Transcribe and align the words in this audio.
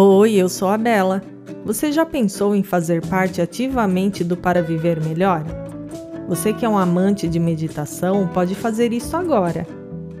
Oi, 0.00 0.34
eu 0.34 0.48
sou 0.48 0.68
a 0.68 0.78
Bela. 0.78 1.20
Você 1.64 1.90
já 1.90 2.06
pensou 2.06 2.54
em 2.54 2.62
fazer 2.62 3.04
parte 3.08 3.42
ativamente 3.42 4.22
do 4.22 4.36
Para 4.36 4.62
Viver 4.62 5.02
Melhor? 5.02 5.42
Você 6.28 6.52
que 6.52 6.64
é 6.64 6.68
um 6.68 6.78
amante 6.78 7.26
de 7.26 7.40
meditação 7.40 8.28
pode 8.28 8.54
fazer 8.54 8.92
isso 8.92 9.16
agora 9.16 9.66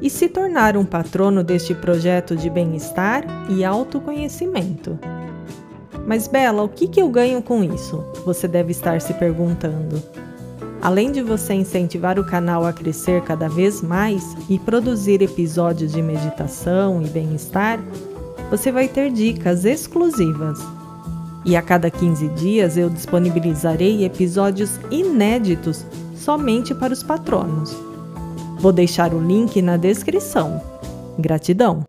e 0.02 0.10
se 0.10 0.28
tornar 0.28 0.76
um 0.76 0.84
patrono 0.84 1.44
deste 1.44 1.76
projeto 1.76 2.34
de 2.34 2.50
bem-estar 2.50 3.24
e 3.48 3.64
autoconhecimento. 3.64 4.98
Mas, 6.04 6.26
Bela, 6.26 6.64
o 6.64 6.68
que, 6.68 6.88
que 6.88 7.00
eu 7.00 7.08
ganho 7.08 7.40
com 7.40 7.62
isso? 7.62 8.04
Você 8.24 8.48
deve 8.48 8.72
estar 8.72 9.00
se 9.00 9.14
perguntando. 9.14 10.02
Além 10.82 11.12
de 11.12 11.22
você 11.22 11.54
incentivar 11.54 12.18
o 12.18 12.24
canal 12.24 12.66
a 12.66 12.72
crescer 12.72 13.22
cada 13.22 13.48
vez 13.48 13.80
mais 13.80 14.24
e 14.50 14.58
produzir 14.58 15.22
episódios 15.22 15.92
de 15.92 16.02
meditação 16.02 17.00
e 17.00 17.08
bem-estar, 17.08 17.78
você 18.50 18.72
vai 18.72 18.88
ter 18.88 19.10
dicas 19.10 19.64
exclusivas. 19.64 20.58
E 21.44 21.56
a 21.56 21.62
cada 21.62 21.90
15 21.90 22.28
dias 22.28 22.76
eu 22.76 22.90
disponibilizarei 22.90 24.04
episódios 24.04 24.78
inéditos 24.90 25.84
somente 26.16 26.74
para 26.74 26.92
os 26.92 27.02
patronos. 27.02 27.74
Vou 28.60 28.72
deixar 28.72 29.14
o 29.14 29.20
link 29.20 29.62
na 29.62 29.76
descrição. 29.76 30.60
Gratidão! 31.18 31.84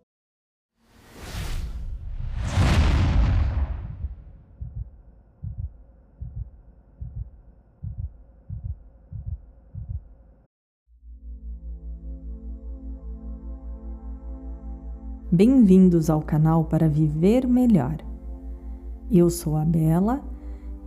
Bem-vindos 15.31 16.09
ao 16.09 16.23
canal 16.23 16.63
para 16.63 16.89
viver 16.89 17.47
melhor. 17.47 17.97
Eu 19.11 19.29
sou 19.29 19.57
a 19.57 19.63
Bela 19.63 20.23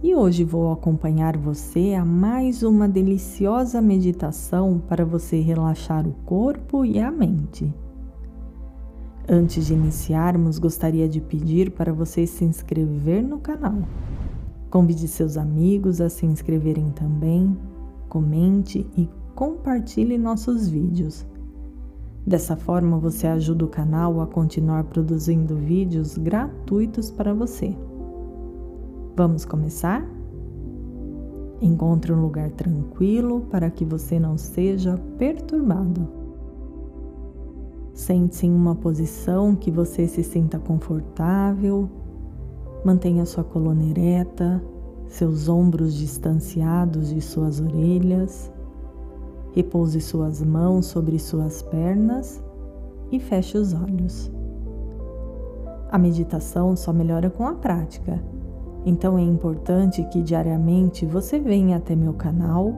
e 0.02 0.16
hoje 0.16 0.42
vou 0.42 0.72
acompanhar 0.72 1.36
você 1.36 1.94
a 1.94 2.04
mais 2.04 2.64
uma 2.64 2.88
deliciosa 2.88 3.80
meditação 3.80 4.82
para 4.88 5.04
você 5.04 5.40
relaxar 5.40 6.08
o 6.08 6.12
corpo 6.26 6.84
e 6.84 6.98
a 6.98 7.08
mente. 7.08 7.72
Antes 9.28 9.66
de 9.66 9.74
iniciarmos, 9.74 10.58
gostaria 10.58 11.08
de 11.08 11.20
pedir 11.20 11.70
para 11.70 11.92
você 11.92 12.26
se 12.26 12.44
inscrever 12.44 13.22
no 13.22 13.38
canal. 13.38 13.78
Convide 14.68 15.06
seus 15.06 15.36
amigos 15.36 16.00
a 16.00 16.08
se 16.08 16.26
inscreverem 16.26 16.90
também, 16.90 17.56
comente 18.08 18.84
e 18.96 19.08
compartilhe 19.36 20.18
nossos 20.18 20.68
vídeos. 20.68 21.24
Dessa 22.24 22.56
forma, 22.56 22.98
você 22.98 23.26
ajuda 23.26 23.64
o 23.64 23.68
canal 23.68 24.20
a 24.20 24.26
continuar 24.26 24.84
produzindo 24.84 25.56
vídeos 25.56 26.16
gratuitos 26.16 27.10
para 27.10 27.34
você. 27.34 27.76
Vamos 29.16 29.44
começar? 29.44 30.08
Encontre 31.60 32.12
um 32.12 32.20
lugar 32.20 32.50
tranquilo 32.52 33.40
para 33.50 33.70
que 33.70 33.84
você 33.84 34.20
não 34.20 34.38
seja 34.38 34.96
perturbado. 35.18 36.08
Sente-se 37.92 38.46
em 38.46 38.54
uma 38.54 38.76
posição 38.76 39.56
que 39.56 39.70
você 39.70 40.06
se 40.06 40.22
sinta 40.22 40.60
confortável. 40.60 41.88
Mantenha 42.84 43.26
sua 43.26 43.44
coluna 43.44 43.84
ereta, 43.84 44.62
seus 45.08 45.48
ombros 45.48 45.94
distanciados 45.94 47.10
de 47.10 47.20
suas 47.20 47.60
orelhas. 47.60 48.51
Repouse 49.52 50.00
suas 50.00 50.42
mãos 50.42 50.86
sobre 50.86 51.18
suas 51.18 51.62
pernas 51.62 52.42
e 53.10 53.20
feche 53.20 53.58
os 53.58 53.74
olhos. 53.74 54.32
A 55.90 55.98
meditação 55.98 56.74
só 56.74 56.92
melhora 56.92 57.28
com 57.28 57.46
a 57.46 57.54
prática, 57.54 58.18
então 58.84 59.18
é 59.18 59.22
importante 59.22 60.02
que 60.04 60.22
diariamente 60.22 61.04
você 61.04 61.38
venha 61.38 61.76
até 61.76 61.94
meu 61.94 62.14
canal, 62.14 62.72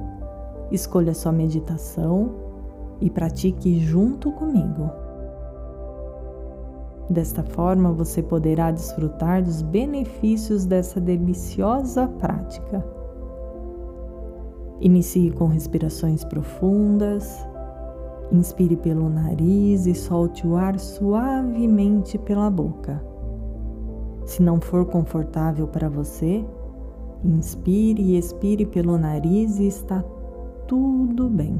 escolha 0.70 1.14
sua 1.14 1.30
meditação 1.30 2.34
e 3.00 3.08
pratique 3.08 3.78
junto 3.78 4.32
comigo. 4.32 4.90
Desta 7.08 7.42
forma, 7.42 7.92
você 7.92 8.22
poderá 8.22 8.70
desfrutar 8.70 9.42
dos 9.42 9.62
benefícios 9.62 10.64
dessa 10.64 11.00
deliciosa 11.00 12.08
prática. 12.08 12.84
Inicie 14.80 15.30
com 15.30 15.46
respirações 15.46 16.24
profundas. 16.24 17.46
Inspire 18.32 18.76
pelo 18.76 19.08
nariz 19.08 19.86
e 19.86 19.94
solte 19.94 20.46
o 20.46 20.56
ar 20.56 20.78
suavemente 20.78 22.18
pela 22.18 22.50
boca. 22.50 23.02
Se 24.24 24.42
não 24.42 24.60
for 24.60 24.86
confortável 24.86 25.68
para 25.68 25.88
você, 25.88 26.44
inspire 27.22 28.02
e 28.02 28.18
expire 28.18 28.66
pelo 28.66 28.98
nariz 28.98 29.58
e 29.58 29.66
está 29.66 30.02
tudo 30.66 31.28
bem. 31.28 31.58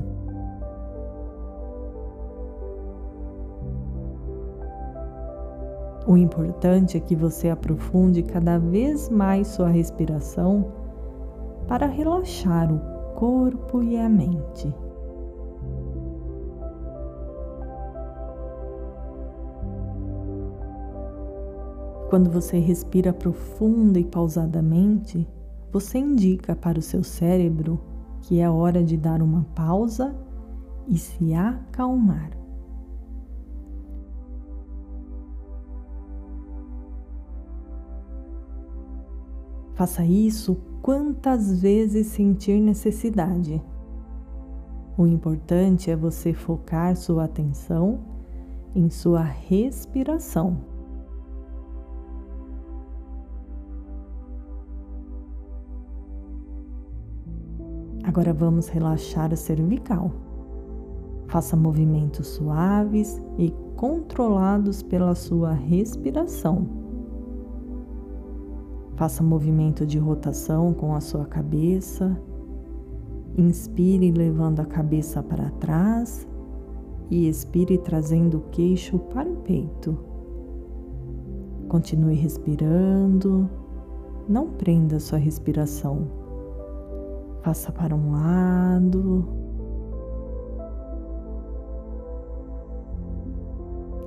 O 6.07 6.17
importante 6.17 6.99
é 6.99 7.01
que 7.01 7.17
você 7.17 7.49
aprofunde 7.49 8.23
cada 8.23 8.59
vez 8.59 9.09
mais 9.09 9.49
sua 9.49 9.69
respiração 9.69 10.67
para 11.67 11.87
relaxar 11.87 12.71
o 12.71 12.94
corpo 13.15 13.83
e 13.83 13.97
a 13.97 14.09
mente. 14.09 14.73
Quando 22.11 22.31
você 22.31 22.59
respira 22.59 23.13
profunda 23.13 23.99
e 23.99 24.05
pausadamente, 24.05 25.27
você 25.73 25.99
indica 25.99 26.55
para 26.55 26.79
o 26.79 26.83
seu 26.83 27.03
cérebro 27.03 27.81
que 28.23 28.41
é 28.41 28.49
hora 28.49 28.83
de 28.83 28.97
dar 28.97 29.21
uma 29.21 29.45
pausa 29.55 30.15
e 30.87 30.97
se 30.97 31.35
acalmar. 31.35 32.44
Faça 39.75 40.05
isso 40.05 40.57
quantas 40.81 41.61
vezes 41.61 42.07
sentir 42.09 42.61
necessidade. 42.61 43.61
O 44.97 45.07
importante 45.07 45.91
é 45.91 45.97
você 45.97 46.33
focar 46.33 46.95
sua 46.95 47.25
atenção 47.25 47.99
em 48.75 48.89
sua 48.89 49.23
respiração. 49.23 50.59
Agora 58.05 58.33
vamos 58.33 58.69
relaxar 58.69 59.33
a 59.33 59.37
cervical. 59.37 60.13
Faça 61.27 61.57
movimentos 61.57 62.29
suaves 62.29 63.21
e 63.37 63.51
controlados 63.75 64.85
pela 64.85 65.17
sua 65.17 65.53
respiração. 65.53 66.84
Faça 68.97 69.23
movimento 69.23 69.85
de 69.85 69.99
rotação 69.99 70.73
com 70.73 70.95
a 70.95 71.01
sua 71.01 71.25
cabeça. 71.25 72.17
Inspire 73.37 74.13
levando 74.13 74.61
a 74.61 74.65
cabeça 74.65 75.23
para 75.23 75.51
trás 75.51 76.29
e 77.11 77.29
expire 77.29 77.79
trazendo 77.79 78.39
o 78.39 78.51
queixo 78.51 78.99
para 78.99 79.29
o 79.29 79.37
peito. 79.37 79.99
Continue 81.69 82.15
respirando. 82.15 83.51
Não 84.29 84.49
prenda 84.51 85.01
sua 85.01 85.19
respiração. 85.19 86.07
Faça 87.43 87.73
para 87.73 87.95
um 87.95 88.13
lado 88.13 89.29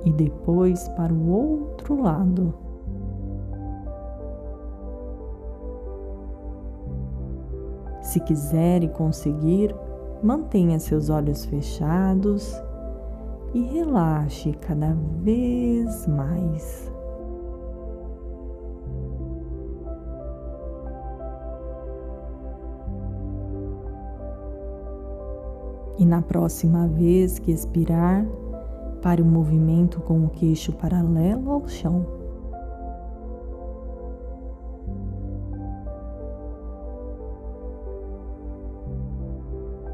e 0.04 0.12
depois 0.12 0.88
para 0.90 1.12
o 1.12 1.30
outro 1.30 2.02
lado. 2.02 2.67
Se 8.08 8.20
quiser 8.20 8.82
e 8.82 8.88
conseguir, 8.88 9.76
mantenha 10.22 10.80
seus 10.80 11.10
olhos 11.10 11.44
fechados 11.44 12.50
e 13.52 13.60
relaxe 13.60 14.54
cada 14.62 14.96
vez 15.20 16.06
mais. 16.06 16.90
E 25.98 26.06
na 26.06 26.22
próxima 26.22 26.88
vez 26.88 27.38
que 27.38 27.52
expirar, 27.52 28.24
pare 29.02 29.20
o 29.20 29.26
movimento 29.26 30.00
com 30.00 30.24
o 30.24 30.30
queixo 30.30 30.72
paralelo 30.72 31.50
ao 31.50 31.68
chão. 31.68 32.17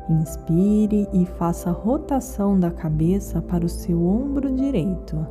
Inspire 0.08 1.08
e 1.14 1.24
faça 1.24 1.70
rotação 1.70 2.60
da 2.60 2.70
cabeça 2.70 3.40
para 3.40 3.64
o 3.64 3.68
seu 3.68 4.06
ombro 4.06 4.54
direito. 4.54 5.26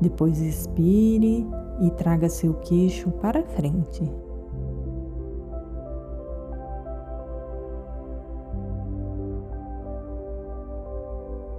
Depois 0.00 0.38
expire 0.40 1.46
e 1.80 1.90
traga 1.92 2.28
seu 2.28 2.54
queixo 2.54 3.10
para 3.10 3.42
frente. 3.42 4.02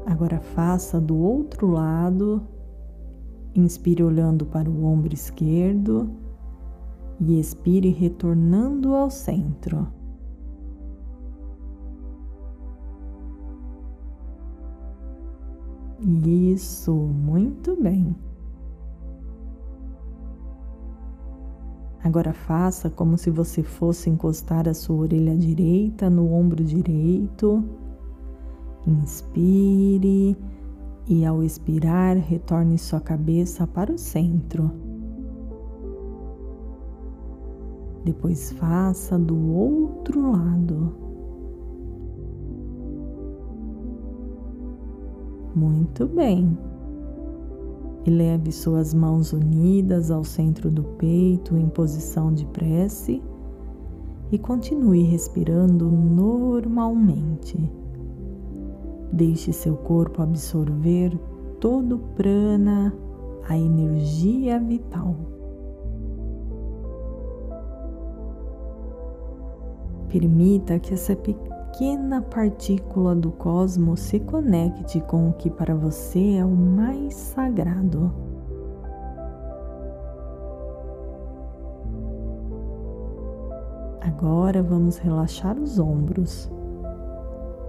Agora 0.06 0.40
faça 0.40 1.02
do 1.02 1.18
outro 1.18 1.68
lado. 1.68 2.42
Inspire 3.56 4.04
olhando 4.04 4.46
para 4.46 4.70
o 4.70 4.86
ombro 4.86 5.14
esquerdo 5.14 6.10
e 7.20 7.40
expire 7.40 7.90
retornando 7.90 8.94
ao 8.94 9.10
centro. 9.10 9.88
Isso, 16.00 16.94
muito 16.94 17.76
bem. 17.82 18.16
Agora 22.04 22.34
faça 22.34 22.90
como 22.90 23.18
se 23.18 23.32
você 23.32 23.64
fosse 23.64 24.10
encostar 24.10 24.70
a 24.70 24.74
sua 24.74 24.98
orelha 24.98 25.36
direita 25.36 26.10
no 26.10 26.32
ombro 26.32 26.64
direito. 26.64 27.64
Inspire 28.86 30.38
e 31.08 31.26
ao 31.26 31.42
expirar, 31.42 32.16
retorne 32.18 32.78
sua 32.78 33.00
cabeça 33.00 33.66
para 33.66 33.92
o 33.92 33.98
centro. 33.98 34.72
Depois 38.04 38.52
faça 38.52 39.18
do 39.18 39.54
outro 39.54 40.32
lado. 40.32 41.05
Muito 45.56 46.06
bem. 46.06 46.58
E 48.06 48.10
leve 48.10 48.52
suas 48.52 48.94
mãos 48.94 49.32
unidas 49.32 50.12
ao 50.12 50.24
centro 50.24 50.70
do 50.70 50.84
peito 50.84 51.56
em 51.56 51.70
posição 51.70 52.34
de 52.34 52.46
prece 52.48 53.24
e 54.32 54.38
continue 54.38 55.04
respirando 55.04 55.90
normalmente. 55.90 57.58
Deixe 59.14 59.54
seu 59.54 59.78
corpo 59.78 60.22
absorver 60.22 61.18
todo 61.62 61.96
o 61.96 62.00
prana, 62.00 62.94
a 63.48 63.58
energia 63.58 64.60
vital. 64.60 65.16
Permita 70.10 70.80
que 70.80 70.94
essa 70.94 71.16
pequena 71.16 71.55
partícula 72.22 73.14
do 73.14 73.32
cosmos 73.32 74.00
se 74.00 74.20
conecte 74.20 75.02
com 75.02 75.30
o 75.30 75.34
que 75.34 75.50
para 75.50 75.76
você 75.76 76.36
é 76.36 76.46
o 76.46 76.50
mais 76.50 77.14
sagrado. 77.14 78.14
Agora 84.02 84.64
vamos 84.64 84.98
relaxar 84.98 85.60
os 85.60 85.78
ombros. 85.78 86.50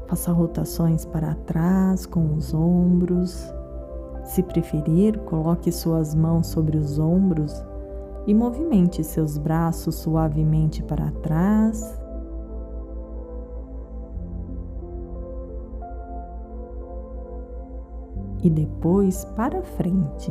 Faça 0.07 0.31
rotações 0.31 1.05
para 1.05 1.35
trás 1.35 2.07
com 2.07 2.35
os 2.35 2.55
ombros. 2.55 3.53
Se 4.25 4.43
preferir, 4.43 5.19
coloque 5.21 5.73
suas 5.73 6.15
mãos 6.15 6.47
sobre 6.47 6.77
os 6.77 6.99
ombros 6.99 7.65
e 8.27 8.35
movimente 8.35 9.03
seus 9.03 9.37
braços 9.37 9.97
suavemente 9.97 10.83
para 10.83 11.11
trás. 11.23 12.06
E 18.47 18.51
depois 18.51 19.25
para 19.25 19.61
frente. 19.61 20.31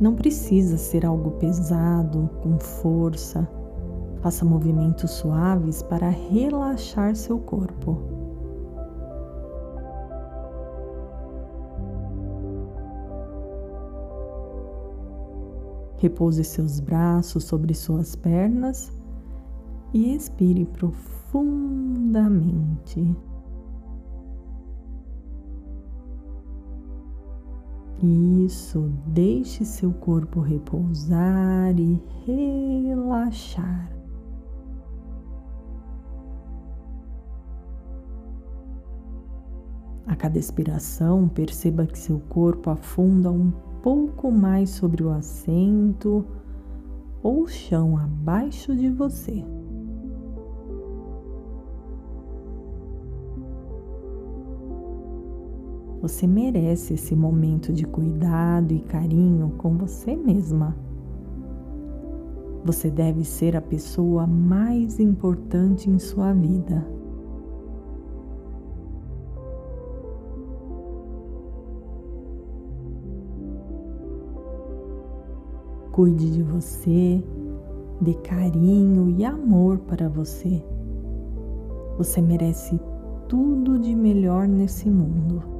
Não 0.00 0.14
precisa 0.14 0.78
ser 0.78 1.04
algo 1.04 1.32
pesado, 1.32 2.30
com 2.42 2.58
força. 2.58 3.46
Faça 4.22 4.42
movimentos 4.42 5.10
suaves 5.10 5.82
para 5.82 6.08
relaxar 6.08 7.14
seu 7.14 7.38
corpo. 7.38 7.98
Repouse 15.98 16.42
seus 16.42 16.80
braços 16.80 17.44
sobre 17.44 17.74
suas 17.74 18.16
pernas 18.16 18.97
e 19.92 20.14
expire 20.14 20.64
profundamente. 20.66 23.16
Isso, 28.00 28.92
deixe 29.08 29.64
seu 29.64 29.92
corpo 29.92 30.38
repousar 30.40 31.76
e 31.78 32.00
relaxar. 32.24 33.90
A 40.06 40.14
cada 40.14 40.38
expiração, 40.38 41.28
perceba 41.28 41.86
que 41.86 41.98
seu 41.98 42.20
corpo 42.20 42.70
afunda 42.70 43.32
um 43.32 43.50
pouco 43.82 44.30
mais 44.30 44.70
sobre 44.70 45.02
o 45.02 45.10
assento 45.10 46.24
ou 47.22 47.48
chão 47.48 47.98
abaixo 47.98 48.76
de 48.76 48.88
você. 48.88 49.44
Você 56.08 56.26
merece 56.26 56.94
esse 56.94 57.14
momento 57.14 57.70
de 57.70 57.84
cuidado 57.84 58.72
e 58.72 58.80
carinho 58.80 59.52
com 59.58 59.76
você 59.76 60.16
mesma. 60.16 60.74
Você 62.64 62.90
deve 62.90 63.26
ser 63.26 63.54
a 63.54 63.60
pessoa 63.60 64.26
mais 64.26 64.98
importante 64.98 65.90
em 65.90 65.98
sua 65.98 66.32
vida. 66.32 66.82
Cuide 75.92 76.32
de 76.32 76.42
você, 76.42 77.22
dê 78.00 78.14
carinho 78.14 79.10
e 79.10 79.26
amor 79.26 79.76
para 79.80 80.08
você. 80.08 80.64
Você 81.98 82.22
merece 82.22 82.80
tudo 83.28 83.78
de 83.78 83.94
melhor 83.94 84.48
nesse 84.48 84.88
mundo. 84.88 85.57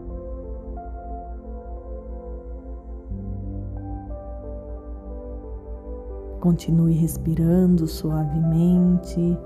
Continue 6.48 6.94
respirando 6.94 7.86
suavemente. 7.86 9.38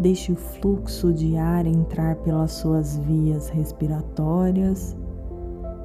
Deixe 0.00 0.32
o 0.32 0.36
fluxo 0.36 1.12
de 1.12 1.36
ar 1.36 1.64
entrar 1.64 2.16
pelas 2.16 2.50
suas 2.50 2.98
vias 2.98 3.48
respiratórias 3.50 4.96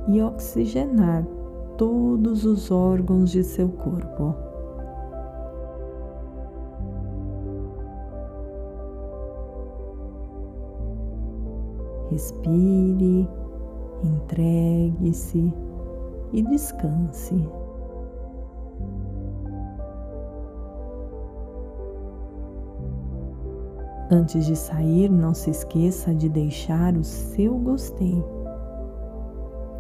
e 0.08 0.20
oxigenar 0.20 1.24
todos 1.78 2.46
os 2.46 2.72
órgãos 2.72 3.30
de 3.30 3.44
seu 3.44 3.70
corpo. 3.70 4.34
Respire, 12.10 13.30
entregue-se 14.04 15.54
e 16.34 16.42
descanse. 16.42 17.48
Antes 24.10 24.46
de 24.46 24.56
sair, 24.56 25.10
não 25.10 25.34
se 25.34 25.50
esqueça 25.50 26.16
de 26.16 26.30
deixar 26.30 26.96
o 26.96 27.04
seu 27.04 27.58
gostei. 27.58 28.24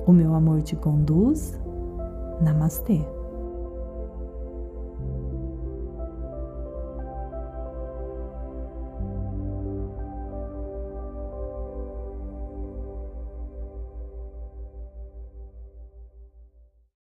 O 0.05 0.11
meu 0.11 0.33
amor 0.33 0.61
te 0.61 0.75
conduz 0.75 1.57
Namastê. 2.41 3.16